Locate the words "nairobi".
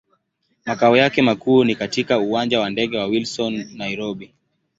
3.77-4.33